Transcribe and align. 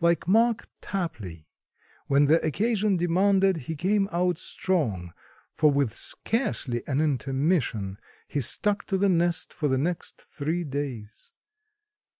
Like 0.00 0.28
Mark 0.28 0.68
Tapley, 0.80 1.48
when 2.06 2.26
the 2.26 2.40
occasion 2.46 2.96
demanded 2.96 3.56
he 3.66 3.74
came 3.74 4.08
out 4.12 4.38
strong, 4.38 5.12
for 5.56 5.72
with 5.72 5.92
scarcely 5.92 6.86
an 6.86 7.00
intermission 7.00 7.98
he 8.28 8.40
stuck 8.40 8.86
to 8.86 8.96
the 8.96 9.08
nest 9.08 9.52
for 9.52 9.66
the 9.66 9.76
next 9.78 10.22
three 10.22 10.62
days. 10.62 11.32